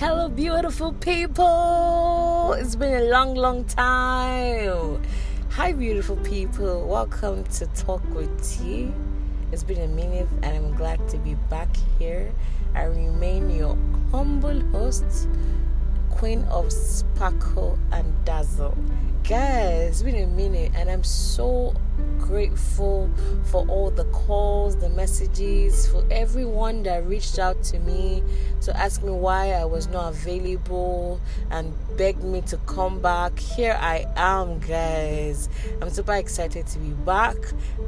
[0.00, 2.54] Hello, beautiful people.
[2.54, 5.02] It's been a long, long time.
[5.50, 6.88] Hi, beautiful people.
[6.88, 8.90] Welcome to Talk with T.
[9.52, 11.68] It's been a minute, and I'm glad to be back
[11.98, 12.32] here.
[12.74, 13.76] I remain your
[14.10, 15.28] humble host,
[16.10, 18.78] Queen of Sparkle and Dazzle.
[19.22, 21.74] Guys, it's been a minute, and I'm so
[22.18, 23.10] grateful
[23.44, 28.22] for all the calls, the messages, for everyone that reached out to me
[28.60, 33.38] to ask me why I was not available and begged me to come back.
[33.38, 35.48] Here I am, guys.
[35.80, 37.36] I'm super excited to be back.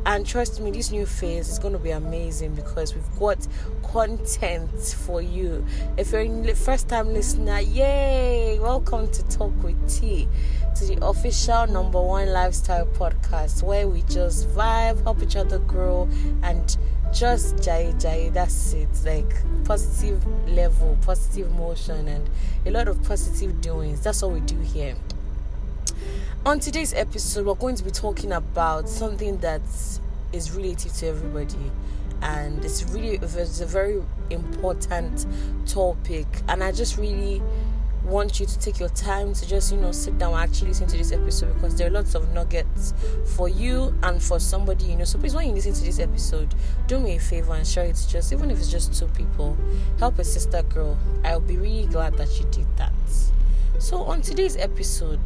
[0.07, 3.47] And trust me, this new phase is going to be amazing because we've got
[3.85, 5.65] content for you.
[5.97, 8.59] If you're a first time listener, yay!
[8.61, 10.29] Welcome to Talk with T,
[10.77, 16.09] to the official number one lifestyle podcast where we just vibe, help each other grow,
[16.43, 16.77] and
[17.15, 18.29] just jai jai.
[18.31, 18.89] That's it.
[19.05, 19.33] Like
[19.63, 22.29] positive level, positive motion, and
[22.67, 24.01] a lot of positive doings.
[24.01, 24.97] That's what we do here.
[26.45, 29.63] On today's episode, we're going to be talking about something that
[30.33, 31.71] is relative to everybody
[32.23, 35.27] and it's really it's a very important
[35.67, 37.43] topic and i just really
[38.05, 40.87] want you to take your time to just you know sit down and actually listen
[40.89, 42.93] to this episode because there are lots of nuggets
[43.37, 45.05] for you and for somebody you know.
[45.05, 46.55] So please when you listen to this episode
[46.87, 49.57] do me a favor and share it to just even if it's just two people
[49.99, 50.99] help a sister girl.
[51.25, 52.93] I'll be really glad that you did that.
[53.79, 55.21] So on today's episode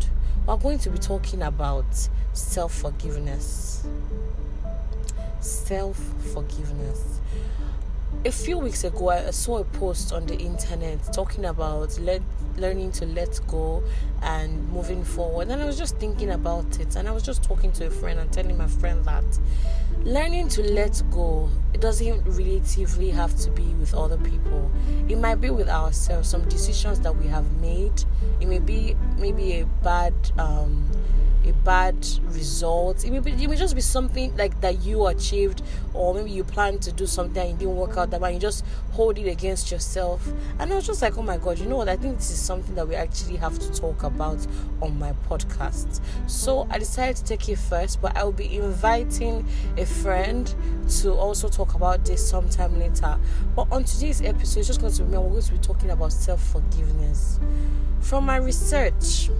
[0.47, 1.87] we're going to be talking about
[2.33, 3.85] self-forgiveness.
[5.41, 5.97] Self
[6.33, 7.21] forgiveness.
[8.25, 12.23] A few weeks ago, I saw a post on the internet talking about let,
[12.57, 13.83] learning to let go
[14.23, 15.49] and moving forward.
[15.49, 18.19] And I was just thinking about it, and I was just talking to a friend
[18.19, 19.25] and telling my friend that
[20.07, 24.71] learning to let go it doesn't relatively have to be with other people
[25.09, 28.05] it might be with ourselves some decisions that we have made
[28.41, 30.89] it may be maybe a bad um,
[31.47, 33.05] a bad result.
[33.05, 35.63] It may, be, it may just be something like that you achieved,
[35.95, 38.35] or maybe you planned to do something and it didn't work out that way.
[38.35, 40.27] You just hold it against yourself.
[40.59, 41.89] And I was just like, oh my god, you know what?
[41.89, 44.45] I think this is something that we actually have to talk about
[44.81, 46.01] on my podcast.
[46.27, 49.47] So I decided to take it first, but I will be inviting
[49.77, 50.53] a friend
[51.01, 53.19] to also talk about this sometime later.
[53.55, 56.13] But on today's episode, it's just going to be we're going to be talking about
[56.13, 57.39] self forgiveness.
[58.01, 59.31] From my research,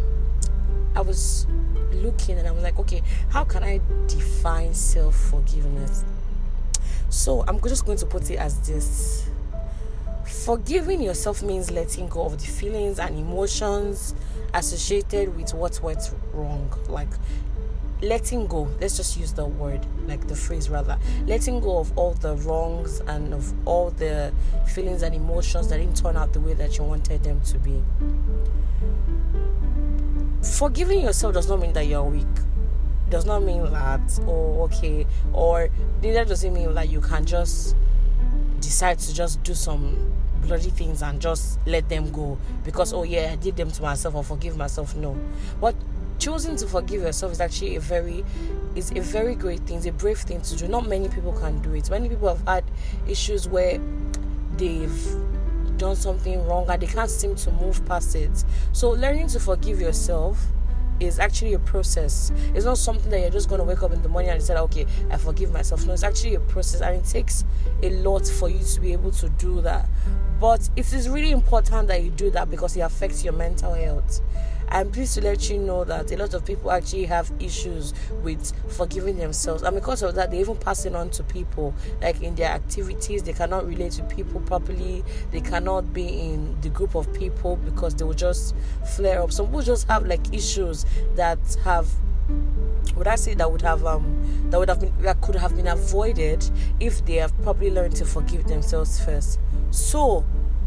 [0.95, 1.47] I was
[2.03, 6.05] looking and I was like, okay, how can I define self forgiveness?
[7.09, 9.29] So I'm just going to put it as this
[10.27, 14.15] Forgiving yourself means letting go of the feelings and emotions
[14.55, 16.73] associated with what went wrong.
[16.89, 17.09] Like
[18.03, 20.99] letting go, let's just use the word, like the phrase rather.
[21.27, 24.33] Letting go of all the wrongs and of all the
[24.69, 27.83] feelings and emotions that didn't turn out the way that you wanted them to be
[30.43, 32.27] forgiving yourself does not mean that you're weak.
[33.09, 35.69] Does not mean that oh okay or
[36.03, 37.77] neither does it mean that you can just
[38.61, 42.37] decide to just do some bloody things and just let them go.
[42.65, 44.97] Because oh yeah i did them to myself or forgive myself.
[44.97, 45.17] No.
[45.61, 45.77] But
[46.19, 48.25] choosing to forgive yourself is actually a very
[48.75, 49.79] is a very great thing.
[49.79, 50.69] It's a brave thing to do.
[50.69, 51.89] Not many people can do it.
[51.91, 52.65] Many people have had
[53.09, 53.81] issues where
[54.57, 55.17] they've
[55.79, 58.45] done something wrong and they can't seem to move past it.
[58.73, 60.39] So, learning to forgive yourself
[61.01, 62.33] is actually a process.
[62.55, 64.57] It's not something that you're just going to wake up in the morning and say,
[64.57, 65.87] okay, I forgive myself.
[65.87, 67.45] No, it's actually a process and it takes
[67.83, 69.89] a lot for you to be able to do that.
[70.41, 74.21] But it is really important that you do that because it affects your mental health.
[74.69, 78.53] I'm pleased to let you know that a lot of people actually have issues with
[78.77, 81.75] forgiving themselves, and because of that, they're even passing on to people.
[82.01, 86.69] Like in their activities, they cannot relate to people properly, they cannot be in the
[86.69, 88.55] group of people because they will just
[88.97, 89.33] flare up.
[89.33, 90.85] Some people just have like issues
[91.15, 91.89] that have
[92.97, 95.67] would I say that would have um that would have been that could have been
[95.67, 96.49] avoided
[96.81, 99.39] if they have probably learned to forgive themselves first.
[99.71, 100.25] So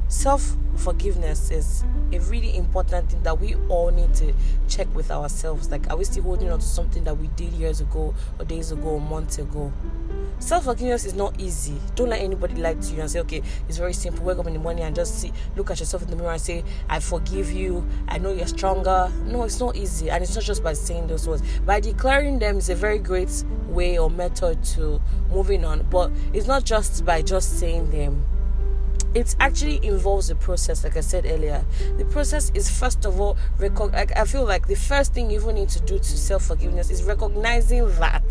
[0.10, 4.34] self forgiveness is a really important thing that we all need to
[4.68, 5.70] check with ourselves.
[5.70, 8.72] Like, are we still holding on to something that we did years ago, or days
[8.72, 9.72] ago, or months ago?
[10.40, 11.80] Self forgiveness is not easy.
[11.96, 14.26] Don't let anybody lie to you and say, okay, it's very simple.
[14.26, 16.42] Wake up in the morning and just see, look at yourself in the mirror and
[16.42, 17.86] say, I forgive you.
[18.08, 19.12] I know you're stronger.
[19.26, 20.10] No, it's not easy.
[20.10, 21.44] And it's not just by saying those words.
[21.66, 25.86] By declaring them is a very great way or method to moving on.
[25.90, 28.26] But it's not just by just saying them
[29.16, 31.64] it actually involves a process like i said earlier.
[31.98, 35.56] The process is first of all record i feel like the first thing you even
[35.56, 38.24] need to do to self-forgiveness is recognizing that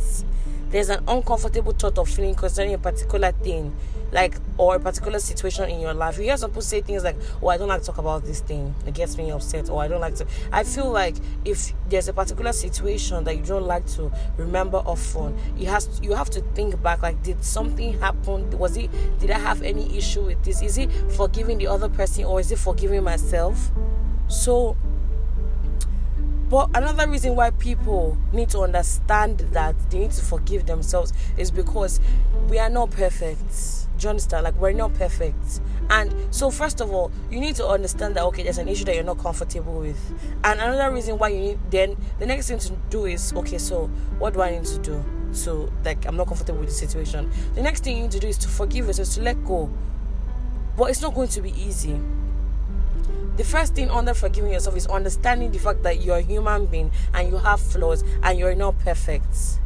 [0.70, 3.74] there's an uncomfortable thought of feeling concerning a particular thing
[4.12, 6.16] like or a particular situation in your life.
[6.16, 8.40] You hear some people say things like oh i don't like to talk about this
[8.40, 8.74] thing.
[8.86, 9.68] It gets me upset.
[9.68, 10.26] Or i don't like to.
[10.52, 15.36] I feel like if there's a particular situation that you don't like to remember often
[15.56, 18.50] you has to, you have to think back like did something happen?
[18.58, 20.62] Was it did i have any issue with this?
[20.62, 23.70] Is it forgiving the other person or is it forgiving myself?
[24.28, 24.76] So
[26.48, 31.50] but another reason why people need to understand that they need to forgive themselves is
[31.50, 32.00] because
[32.48, 34.44] we are not perfect do you understand?
[34.44, 35.60] Like we're not perfect.
[35.90, 38.94] And so first of all, you need to understand that okay, there's an issue that
[38.94, 39.98] you're not comfortable with.
[40.44, 43.86] And another reason why you need then the next thing to do is okay, so
[44.18, 45.04] what do I need to do?
[45.32, 47.30] So like I'm not comfortable with the situation.
[47.54, 49.68] The next thing you need to do is to forgive yourself, to let go.
[50.76, 52.00] But it's not going to be easy.
[53.36, 56.90] The first thing under forgiving yourself is understanding the fact that you're a human being
[57.14, 59.60] and you have flaws and you're not perfect.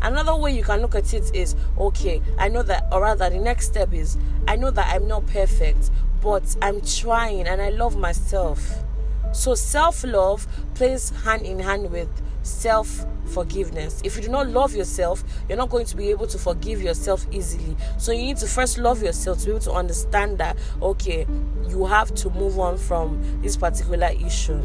[0.00, 3.38] Another way you can look at it is okay, I know that, or rather, the
[3.38, 4.16] next step is
[4.46, 5.90] I know that I'm not perfect,
[6.22, 8.84] but I'm trying and I love myself.
[9.32, 12.08] So, self love plays hand in hand with
[12.48, 14.00] self forgiveness.
[14.04, 17.26] If you do not love yourself, you're not going to be able to forgive yourself
[17.30, 17.76] easily.
[17.98, 21.26] So, you need to first love yourself to be able to understand that, okay,
[21.68, 24.62] you have to move on from this particular issue.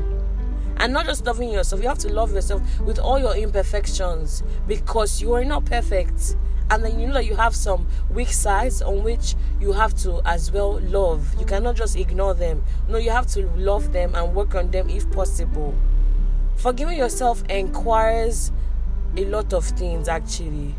[0.78, 5.22] And not just loving yourself you have to love yourself with all your imperfections because
[5.22, 6.36] you are not perfect.
[6.72, 10.22] And then you know that you have some weak sides on which you have to
[10.26, 11.36] as well love.
[11.40, 12.64] You cannot just ignore them.
[12.90, 15.76] No you have to love them and work on them if possible
[16.56, 18.52] forgiving yourself inquires
[19.18, 20.76] a lot of things actually.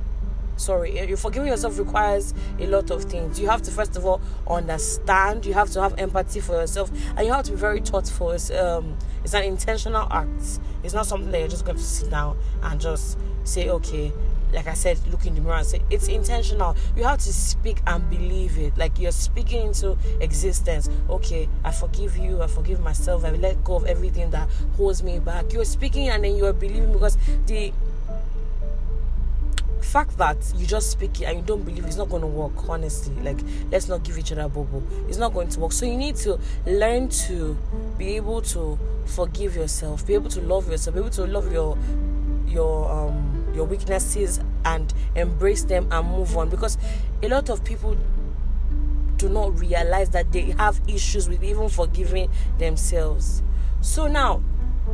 [0.57, 3.41] Sorry eh, forgiving yourself requires a lot of things.
[3.41, 5.47] You have to first of all understand.
[5.47, 6.91] You have to have empathy for yourself.
[7.17, 8.31] And you have to be very thoughtful.
[8.31, 10.61] It's um it's an intentional act.
[10.83, 14.13] It's not something that you're just going to sit down and just say okay
[14.55, 16.77] like I said, look in the mirror and say it's intentional.
[16.97, 18.77] You have to speak and believe it.
[18.79, 20.89] Like you're speaking into existence.
[21.11, 22.41] Okay, I forgive you.
[22.43, 23.25] I forgive myself.
[23.25, 25.53] I let go of everything that holds me back.
[25.53, 27.73] You're speaking and then you're believing because the
[29.83, 32.69] fact that you just speak it and you don't believe it's not going to work
[32.71, 33.37] honestly like
[33.71, 36.41] let's not give each other bubble it's not going to work so you need to
[36.67, 37.57] learn to
[37.99, 41.77] be able to forgive yourself be able to love yourself be able to love your
[42.49, 46.49] your um your weaknesses and embrace them and move on.
[46.51, 46.79] Because
[47.23, 47.97] a lot of people
[49.17, 53.43] do not realize that they have issues with even forgiving themselves.
[53.81, 54.43] So now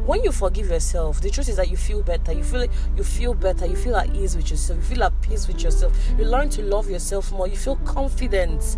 [0.04, 2.32] when you forgive yourself the truth is that you feel better.
[2.32, 2.66] You feel
[2.96, 3.66] you feel better.
[3.66, 4.78] You feel at ease with yourself.
[4.78, 5.96] You feel at peace with yourself.
[6.18, 7.48] You learn to love yourself more.
[7.48, 8.76] You feel confident.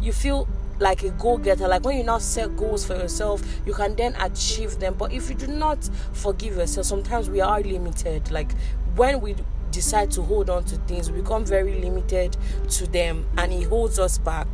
[0.00, 0.48] You feel
[0.80, 1.66] like a go-getter.
[1.66, 4.94] Like when you now set goals for yourself you can then achieve them.
[4.94, 8.30] But if you do not forgive yourself sometimes we are limited.
[8.30, 8.50] Like
[8.98, 9.36] when we
[9.70, 12.36] decide to hold on to things we become very limited
[12.68, 14.48] to them and it holds us back.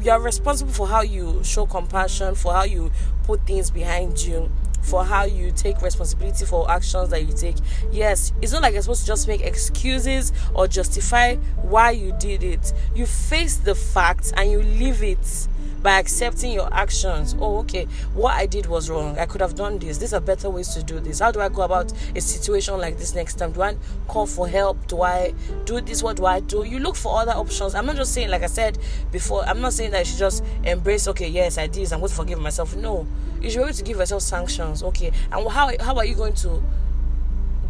[0.00, 2.90] You are responsible for how you show compassion, for how you
[3.24, 4.50] put things behind you,
[4.88, 7.56] for how you take responsibility for actions that you take.
[7.92, 12.42] Yes, it's not like you're supposed to just make excuses or justify why you did
[12.42, 12.72] it.
[12.94, 15.48] You face the facts and you live it
[15.82, 17.36] by accepting your actions.
[17.38, 19.18] Oh, okay, what I did was wrong.
[19.18, 19.98] I could have done this.
[19.98, 21.20] These are better ways to do this.
[21.20, 23.52] How do I go about a situation like this next time?
[23.52, 23.76] Do I
[24.08, 24.88] call for help?
[24.88, 25.34] Do I
[25.64, 26.02] do this?
[26.02, 26.64] What do I do?
[26.64, 27.74] You look for other options.
[27.74, 28.78] I'm not just saying, like I said
[29.12, 31.92] before, I'm not saying that you should just embrace, okay, yes, I did this.
[31.92, 32.74] I'm going to forgive myself.
[32.74, 33.06] No,
[33.40, 34.77] you should be able to give yourself sanctions.
[34.82, 36.62] Okay, and how, how are you going to?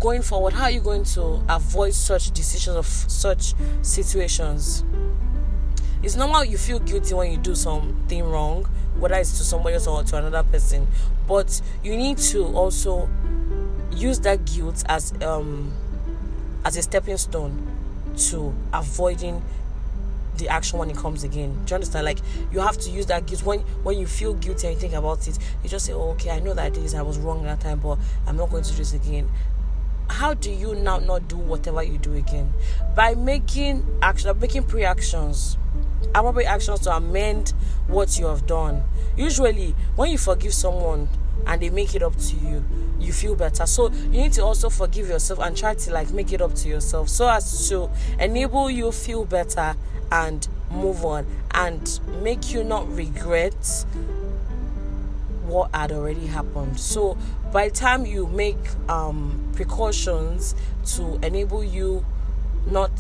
[0.01, 4.85] going forward how are you going to avoid such decisions of such situations
[6.03, 8.65] it's normal you feel guilty when you do something wrong,
[8.99, 10.87] whether it's to somebody else or to another person.
[11.27, 13.09] But you need to also
[13.93, 15.73] use that guilt as um
[16.65, 17.67] as a stepping stone
[18.17, 19.43] to avoiding
[20.39, 21.53] the action when it comes again.
[21.65, 22.05] Do you understand?
[22.05, 22.19] Like
[22.53, 25.27] you have to use that guilt when when you feel guilty and you think about
[25.29, 25.39] it.
[25.63, 26.95] You just say, "Oh, okay, I know that this.
[26.95, 29.29] I was wrong that time, but I'm not going to do this again."
[30.09, 32.53] How do you now not do whatever you do again?
[32.97, 35.59] By making action, making pre-actions
[36.15, 37.53] appropriate actions to amend
[37.87, 38.83] what you have done.
[39.17, 41.09] Usually, when you forgive someone
[41.47, 42.65] and they make it up to you,
[42.99, 43.67] you feel better.
[43.67, 46.69] So you need to also forgive yourself and try to like make it up to
[46.69, 49.77] yourself so as to enable you feel better
[50.13, 53.85] and move on and make you not regret
[55.45, 56.79] what had already happened.
[56.79, 57.17] So
[57.53, 60.55] by the time you make um, precautions
[60.97, 62.05] to enable you
[62.67, 62.91] not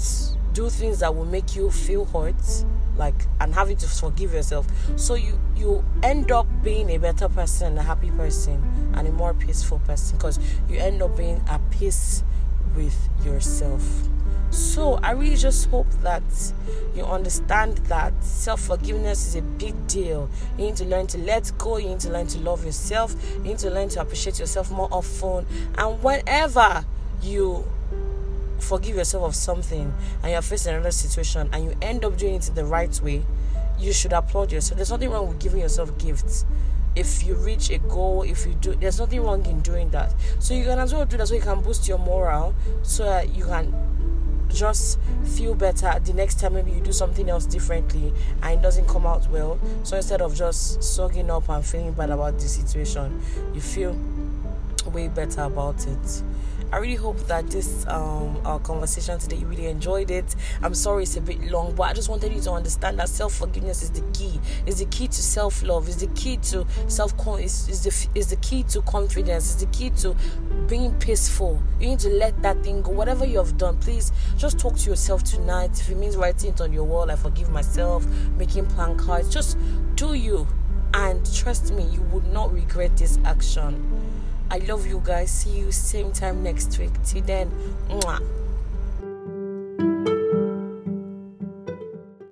[0.52, 2.64] do things that will make you feel hurt
[2.96, 7.78] like and having to forgive yourself so you you end up being a better person
[7.78, 8.60] a happy person
[8.94, 10.38] and a more peaceful person because
[10.68, 12.24] you end up being at peace
[12.74, 13.82] with yourself.
[14.50, 16.22] So I really just hope that
[16.94, 20.30] you understand that self forgiveness is a big deal.
[20.56, 23.42] You need to learn to let go, you need to learn to love yourself, you
[23.42, 25.46] need to learn to appreciate yourself more often.
[25.76, 26.84] And whenever
[27.22, 27.64] you
[28.58, 32.50] forgive yourself of something and you're facing another situation and you end up doing it
[32.54, 33.24] the right way,
[33.78, 34.76] you should applaud yourself.
[34.76, 36.44] There's nothing wrong with giving yourself gifts.
[36.96, 40.12] If you reach a goal, if you do, there's nothing wrong in doing that.
[40.40, 43.34] So you can as well do that so you can boost your morale so that
[43.34, 43.72] you can
[44.48, 48.12] just feel better the next time maybe you do something else differently
[48.42, 49.58] and it doesn't come out well.
[49.82, 53.20] So instead of just sogging up and feeling bad about the situation,
[53.54, 53.98] you feel
[54.86, 56.22] way better about it.
[56.70, 60.36] I really hope that this um our conversation today you really enjoyed it.
[60.62, 63.34] I'm sorry it's a bit long, but I just wanted you to understand that self
[63.34, 64.38] forgiveness is the key.
[64.66, 65.88] Is the key to self love.
[65.88, 69.46] Is the key to self is is the is the key to confidence.
[69.46, 70.14] Is the key to
[70.68, 71.62] being peaceful.
[71.80, 72.90] You need to let that thing go.
[72.90, 75.70] Whatever you have done, please just talk to yourself tonight.
[75.80, 78.06] If it means writing it on your wall, I forgive myself,
[78.36, 79.56] making plan cards, just
[79.94, 80.46] do you.
[80.92, 84.08] And trust me, you would not regret this action.
[84.50, 85.30] I love you guys.
[85.30, 86.92] See you same time next week.
[87.04, 87.50] Till then,
[87.88, 88.18] mwah.